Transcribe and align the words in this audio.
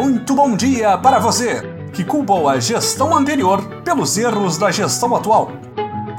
Muito 0.00 0.34
bom 0.34 0.56
dia 0.56 0.96
para 0.96 1.18
você 1.18 1.60
que 1.92 2.02
culpou 2.02 2.48
a 2.48 2.58
gestão 2.58 3.14
anterior 3.14 3.62
pelos 3.84 4.16
erros 4.16 4.56
da 4.56 4.70
gestão 4.70 5.14
atual. 5.14 5.52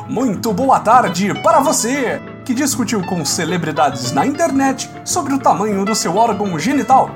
Muito 0.08 0.54
boa 0.54 0.80
tarde 0.80 1.34
para 1.42 1.60
você 1.62 2.22
que 2.46 2.54
discutiu 2.54 3.04
com 3.04 3.26
celebridades 3.26 4.12
na 4.12 4.24
internet 4.24 4.88
sobre 5.04 5.34
o 5.34 5.40
tamanho 5.40 5.84
do 5.84 5.96
seu 5.96 6.16
órgão 6.16 6.60
genital. 6.60 7.10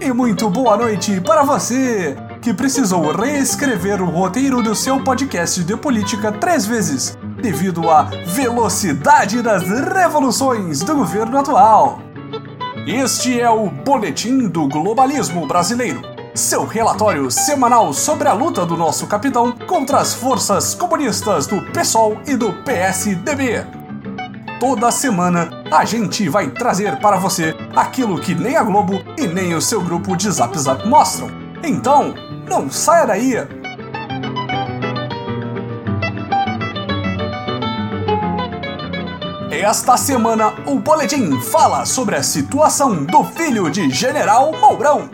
E 0.00 0.10
muito 0.14 0.48
boa 0.48 0.78
noite 0.78 1.20
para 1.20 1.42
você 1.42 2.16
que 2.40 2.54
precisou 2.54 3.12
reescrever 3.12 4.00
o 4.00 4.06
roteiro 4.06 4.62
do 4.62 4.74
seu 4.74 4.98
podcast 4.98 5.62
de 5.62 5.76
política 5.76 6.32
três 6.32 6.64
vezes 6.64 7.18
devido 7.42 7.90
à 7.90 8.04
velocidade 8.04 9.42
das 9.42 9.68
revoluções 9.68 10.80
do 10.80 10.94
governo 10.94 11.38
atual. 11.38 12.11
Este 12.86 13.40
é 13.40 13.48
o 13.48 13.70
Boletim 13.70 14.48
do 14.48 14.66
Globalismo 14.66 15.46
Brasileiro, 15.46 16.02
seu 16.34 16.66
relatório 16.66 17.30
semanal 17.30 17.92
sobre 17.92 18.26
a 18.26 18.32
luta 18.32 18.66
do 18.66 18.76
nosso 18.76 19.06
capitão 19.06 19.52
contra 19.52 19.98
as 19.98 20.12
forças 20.12 20.74
comunistas 20.74 21.46
do 21.46 21.62
PSOL 21.70 22.18
e 22.26 22.34
do 22.34 22.52
PSDB. 22.64 23.64
Toda 24.58 24.90
semana 24.90 25.62
a 25.70 25.84
gente 25.84 26.28
vai 26.28 26.50
trazer 26.50 26.98
para 26.98 27.18
você 27.18 27.54
aquilo 27.76 28.20
que 28.20 28.34
nem 28.34 28.56
a 28.56 28.64
Globo 28.64 29.00
e 29.16 29.28
nem 29.28 29.54
o 29.54 29.62
seu 29.62 29.80
grupo 29.80 30.16
de 30.16 30.28
Zap 30.28 30.58
Zap 30.58 30.84
mostram. 30.88 31.28
Então, 31.62 32.12
não 32.48 32.68
saia 32.68 33.06
daí! 33.06 33.61
Esta 39.62 39.96
semana, 39.96 40.54
o 40.66 40.80
boletim 40.80 41.40
fala 41.40 41.86
sobre 41.86 42.16
a 42.16 42.22
situação 42.24 43.04
do 43.04 43.22
filho 43.22 43.70
de 43.70 43.88
General 43.90 44.50
Mourão. 44.50 45.08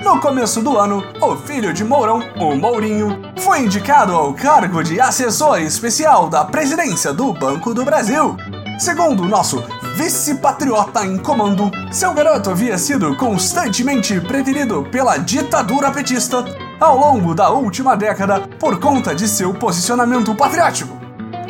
No 0.00 0.20
começo 0.20 0.62
do 0.62 0.78
ano, 0.78 1.02
o 1.20 1.36
filho 1.38 1.74
de 1.74 1.82
Mourão, 1.82 2.22
o 2.36 2.54
Mourinho, 2.54 3.20
foi 3.36 3.62
indicado 3.62 4.14
ao 4.14 4.32
cargo 4.32 4.80
de 4.84 5.00
assessor 5.00 5.58
especial 5.60 6.28
da 6.28 6.44
presidência 6.44 7.12
do 7.12 7.32
Banco 7.32 7.74
do 7.74 7.84
Brasil. 7.84 8.36
Segundo 8.78 9.24
o 9.24 9.28
nosso 9.28 9.60
vice-patriota 9.96 11.04
em 11.04 11.18
comando, 11.18 11.68
seu 11.90 12.14
garoto 12.14 12.50
havia 12.50 12.78
sido 12.78 13.16
constantemente 13.16 14.20
preterido 14.20 14.84
pela 14.84 15.16
ditadura 15.16 15.90
petista 15.90 16.44
ao 16.78 16.96
longo 16.96 17.34
da 17.34 17.50
última 17.50 17.96
década 17.96 18.38
por 18.60 18.78
conta 18.78 19.12
de 19.12 19.26
seu 19.26 19.52
posicionamento 19.52 20.32
patriótico. 20.32 20.96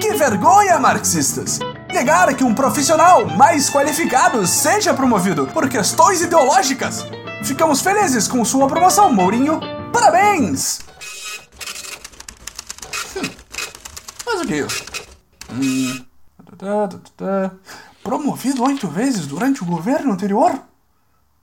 Que 0.00 0.14
vergonha, 0.14 0.78
marxistas! 0.78 1.58
Negar 1.94 2.34
que 2.34 2.42
um 2.42 2.52
profissional 2.52 3.24
mais 3.24 3.70
qualificado 3.70 4.44
seja 4.48 4.92
promovido 4.92 5.46
por 5.46 5.68
questões 5.68 6.20
ideológicas. 6.20 7.04
Ficamos 7.44 7.80
felizes 7.80 8.26
com 8.26 8.44
sua 8.44 8.66
promoção, 8.66 9.12
Mourinho. 9.12 9.60
Parabéns! 9.92 10.80
Hum. 13.16 13.30
Mas 14.26 14.40
o 14.40 14.46
que? 14.46 14.66
Hum. 15.52 16.04
Promovido 18.02 18.64
oito 18.64 18.88
vezes 18.88 19.26
durante 19.28 19.62
o 19.62 19.66
governo 19.66 20.12
anterior? 20.12 20.60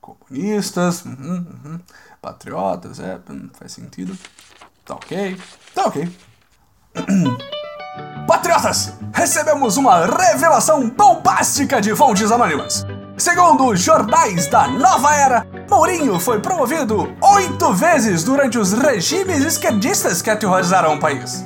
Comunistas, 0.01 1.05
uhum, 1.05 1.47
uhum. 1.63 1.79
patriotas, 2.21 2.99
é, 2.99 3.19
hum, 3.29 3.49
faz 3.53 3.71
sentido. 3.71 4.17
Tá 4.83 4.95
ok, 4.95 5.39
tá 5.73 5.85
ok. 5.85 6.09
Patriotas, 8.31 8.93
recebemos 9.13 9.75
uma 9.75 10.05
revelação 10.05 10.89
bombástica 10.89 11.81
de 11.81 11.93
fontes 11.93 12.31
anônimas. 12.31 12.85
Segundo 13.17 13.65
os 13.65 13.81
jornais 13.81 14.47
da 14.47 14.69
nova 14.69 15.13
era, 15.13 15.45
Mourinho 15.69 16.17
foi 16.17 16.39
promovido 16.39 17.13
oito 17.21 17.73
vezes 17.73 18.23
durante 18.23 18.57
os 18.57 18.71
regimes 18.71 19.43
esquerdistas 19.43 20.21
que 20.21 20.29
aterrorizaram 20.29 20.93
o 20.95 20.97
país. 20.97 21.43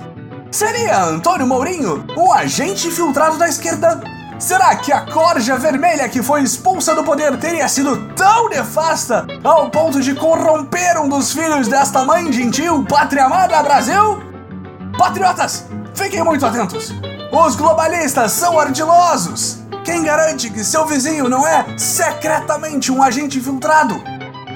Seria 0.51 1.06
Antônio 1.06 1.47
Mourinho 1.47 2.06
um 2.16 2.31
agente 2.31 2.88
infiltrado 2.88 3.40
da 3.40 3.47
esquerda? 3.47 4.00
Será 4.38 4.75
que 4.75 4.94
a 4.94 5.12
corja 5.12 5.57
vermelha 5.57 6.07
que 6.07 6.22
foi 6.22 6.44
expulsa 6.44 6.94
do 6.94 7.03
poder 7.03 7.35
teria 7.40 7.68
sido 7.68 7.97
tão 8.13 8.47
nefasta 8.47 9.25
ao 9.44 9.72
ponto 9.72 10.00
de 10.01 10.13
corromper 10.13 11.01
um 11.01 11.09
dos 11.09 11.34
filhos 11.34 11.68
desta 11.68 12.06
mãe 12.06 12.31
gentil, 12.31 12.85
pátria 12.88 13.25
amada 13.25 13.63
Brasil? 13.63 14.24
Patriotas, 15.00 15.66
Fiquem 15.95 16.23
muito 16.23 16.45
atentos! 16.45 16.94
Os 17.31 17.56
globalistas 17.56 18.33
são 18.33 18.59
ardilosos! 18.59 19.59
Quem 19.83 20.03
garante 20.03 20.50
que 20.50 20.63
seu 20.63 20.85
vizinho 20.85 21.29
não 21.29 21.47
é 21.47 21.78
secretamente 21.78 22.91
um 22.91 23.01
agente 23.01 23.38
infiltrado? 23.38 23.95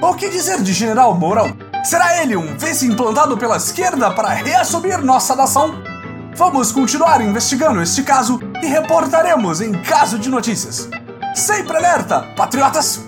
O 0.02 0.14
que 0.14 0.28
dizer 0.28 0.60
de 0.60 0.72
General 0.72 1.14
Mourão? 1.14 1.56
Será 1.82 2.22
ele 2.22 2.36
um 2.36 2.58
vice 2.58 2.86
implantado 2.86 3.36
pela 3.38 3.56
esquerda 3.56 4.10
para 4.10 4.28
reassumir 4.28 5.02
nossa 5.02 5.34
nação? 5.34 5.82
Vamos 6.34 6.72
continuar 6.72 7.20
investigando 7.20 7.80
este 7.80 8.02
caso 8.02 8.38
e 8.62 8.66
reportaremos 8.66 9.60
em 9.60 9.72
caso 9.82 10.18
de 10.18 10.28
notícias. 10.28 10.88
Sempre 11.34 11.76
alerta, 11.76 12.22
patriotas! 12.36 13.00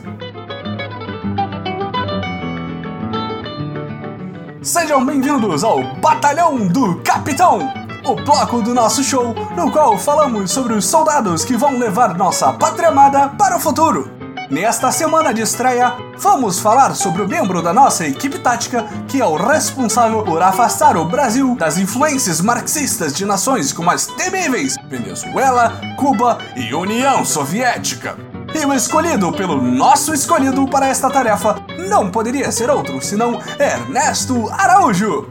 Sejam 4.63 5.05
bem-vindos 5.05 5.65
ao 5.65 5.83
Batalhão 5.97 6.69
do 6.69 6.97
Capitão! 7.03 7.82
O 8.05 8.17
bloco 8.17 8.61
do 8.63 8.75
nosso 8.75 9.03
show, 9.03 9.35
no 9.57 9.71
qual 9.71 9.97
falamos 9.99 10.51
sobre 10.51 10.75
os 10.75 10.85
soldados 10.85 11.45
que 11.45 11.57
vão 11.57 11.79
levar 11.79 12.17
nossa 12.17 12.53
pátria 12.53 12.89
amada 12.89 13.29
para 13.29 13.57
o 13.57 13.61
futuro. 13.61 14.11
Nesta 14.51 14.91
semana 14.91 15.33
de 15.33 15.41
estreia, 15.41 15.95
vamos 16.19 16.59
falar 16.59 16.95
sobre 16.95 17.23
o 17.23 17.29
membro 17.29 17.63
da 17.63 17.73
nossa 17.73 18.07
equipe 18.07 18.39
tática 18.39 18.85
que 19.09 19.21
é 19.21 19.25
o 19.25 19.37
responsável 19.37 20.23
por 20.25 20.43
afastar 20.43 20.97
o 20.97 21.07
Brasil 21.07 21.55
das 21.55 21.79
influências 21.79 22.41
marxistas 22.41 23.15
de 23.15 23.25
nações 23.25 23.73
como 23.73 23.91
as 23.91 24.07
temíveis 24.07 24.77
Venezuela, 24.89 25.73
Cuba 25.97 26.39
e 26.55 26.75
União 26.75 27.25
Soviética. 27.25 28.17
E 28.55 28.67
o 28.67 28.75
escolhido 28.75 29.33
pelo 29.33 29.63
nosso 29.63 30.13
escolhido 30.13 30.69
para 30.69 30.89
esta 30.89 31.09
tarefa 31.09 31.57
não 31.89 32.11
poderia 32.11 32.53
ser 32.53 32.69
outro 32.69 33.01
senão 33.01 33.41
Ernesto 33.59 34.51
Araújo, 34.53 35.27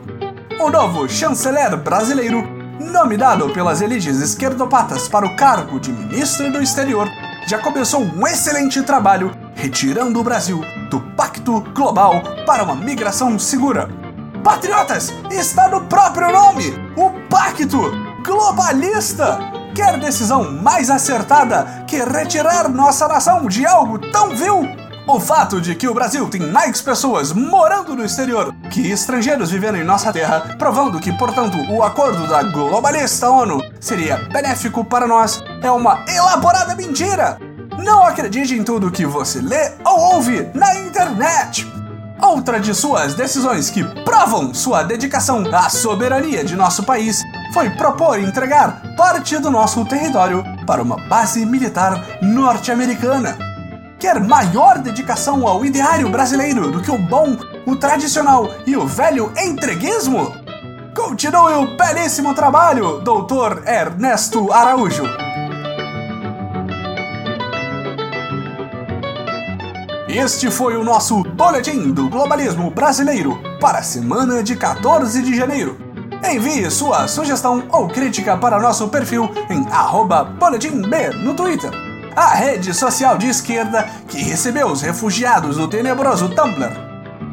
o 0.59 0.69
novo 0.69 1.07
chanceler 1.07 1.77
brasileiro 1.77 2.60
nome 2.89 3.17
dado 3.17 3.49
pelas 3.49 3.81
elites 3.81 4.21
esquerdopatas 4.21 5.07
para 5.07 5.25
o 5.25 5.35
cargo 5.35 5.79
de 5.79 5.91
ministro 5.91 6.51
do 6.51 6.61
exterior, 6.61 7.07
já 7.47 7.59
começou 7.59 8.01
um 8.01 8.27
excelente 8.27 8.81
trabalho 8.81 9.31
retirando 9.55 10.19
o 10.19 10.23
Brasil 10.23 10.63
do 10.89 10.99
Pacto 11.15 11.61
Global 11.73 12.21
para 12.45 12.63
uma 12.63 12.75
migração 12.75 13.37
segura. 13.37 13.89
Patriotas, 14.43 15.13
está 15.29 15.67
no 15.67 15.81
próprio 15.81 16.31
nome! 16.31 16.73
O 16.95 17.11
Pacto 17.29 17.91
Globalista! 18.23 19.37
Quer 19.75 19.99
decisão 19.99 20.51
mais 20.51 20.89
acertada 20.89 21.85
que 21.87 22.03
retirar 22.03 22.67
nossa 22.67 23.07
nação 23.07 23.47
de 23.47 23.65
algo 23.65 23.99
tão 24.11 24.35
vil? 24.35 24.80
O 25.13 25.19
fato 25.19 25.59
de 25.59 25.75
que 25.75 25.89
o 25.89 25.93
Brasil 25.93 26.29
tem 26.29 26.39
mais 26.39 26.81
pessoas 26.81 27.33
morando 27.33 27.93
no 27.97 28.05
exterior 28.05 28.55
que 28.71 28.89
estrangeiros 28.89 29.51
vivendo 29.51 29.75
em 29.75 29.83
nossa 29.83 30.13
terra, 30.13 30.55
provando 30.57 31.01
que, 31.01 31.11
portanto, 31.11 31.57
o 31.69 31.83
acordo 31.83 32.25
da 32.29 32.41
globalista 32.43 33.29
ONU 33.29 33.59
seria 33.77 34.15
benéfico 34.31 34.85
para 34.85 35.05
nós, 35.05 35.43
é 35.61 35.69
uma 35.69 36.05
elaborada 36.07 36.73
mentira! 36.75 37.37
Não 37.77 38.05
acredite 38.05 38.53
em 38.53 38.63
tudo 38.63 38.89
que 38.89 39.05
você 39.05 39.41
lê 39.41 39.73
ou 39.83 40.15
ouve 40.15 40.49
na 40.53 40.75
internet! 40.75 41.69
Outra 42.21 42.57
de 42.57 42.73
suas 42.73 43.13
decisões 43.13 43.69
que 43.69 43.83
provam 44.05 44.53
sua 44.53 44.81
dedicação 44.81 45.43
à 45.53 45.69
soberania 45.69 46.41
de 46.41 46.55
nosso 46.55 46.83
país 46.83 47.21
foi 47.53 47.69
propor 47.71 48.17
entregar 48.17 48.81
parte 48.95 49.37
do 49.39 49.51
nosso 49.51 49.83
território 49.83 50.41
para 50.65 50.81
uma 50.81 50.95
base 51.09 51.45
militar 51.45 52.01
norte-americana 52.21 53.50
quer 54.01 54.19
maior 54.19 54.79
dedicação 54.79 55.47
ao 55.47 55.63
ideário 55.63 56.09
brasileiro 56.09 56.71
do 56.71 56.81
que 56.81 56.89
o 56.89 56.97
bom, 56.97 57.37
o 57.67 57.75
tradicional 57.75 58.49
e 58.65 58.75
o 58.75 58.87
velho 58.87 59.31
entreguismo? 59.37 60.35
Continue 60.95 61.53
o 61.53 61.77
belíssimo 61.77 62.33
trabalho, 62.33 62.99
doutor 63.01 63.61
Ernesto 63.67 64.51
Araújo. 64.51 65.03
Este 70.09 70.49
foi 70.49 70.75
o 70.75 70.83
nosso 70.83 71.21
Boletim 71.21 71.91
do 71.91 72.09
Globalismo 72.09 72.71
Brasileiro 72.71 73.39
para 73.59 73.79
a 73.79 73.83
semana 73.83 74.41
de 74.41 74.55
14 74.55 75.21
de 75.21 75.37
janeiro. 75.37 75.77
Envie 76.27 76.71
sua 76.71 77.07
sugestão 77.07 77.63
ou 77.69 77.87
crítica 77.87 78.35
para 78.35 78.59
nosso 78.59 78.87
perfil 78.89 79.29
em 79.47 79.63
arroba 79.71 80.23
boletimb 80.23 80.91
no 81.23 81.35
Twitter 81.35 81.90
a 82.15 82.33
rede 82.35 82.73
social 82.73 83.17
de 83.17 83.27
esquerda 83.27 83.87
que 84.07 84.21
recebeu 84.21 84.67
os 84.67 84.81
refugiados 84.81 85.57
do 85.57 85.67
tenebroso 85.67 86.29
Tumblr. 86.29 86.71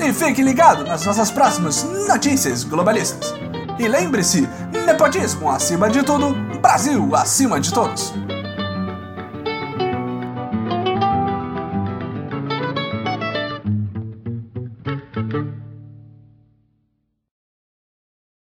E 0.00 0.12
fique 0.12 0.42
ligado 0.42 0.84
nas 0.84 1.04
nossas 1.04 1.30
próximas 1.30 1.84
notícias 2.06 2.64
globalistas. 2.64 3.34
E 3.78 3.88
lembre-se, 3.88 4.48
nepotismo 4.86 5.50
acima 5.50 5.88
de 5.88 6.02
tudo, 6.02 6.34
Brasil 6.60 7.14
acima 7.14 7.60
de 7.60 7.72
todos. 7.72 8.12